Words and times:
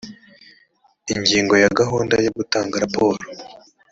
ingingo 1.13 1.53
ya 1.63 1.69
gahunda 1.79 2.13
yo 2.25 2.31
gutanga 2.37 2.75
raporo 2.83 3.21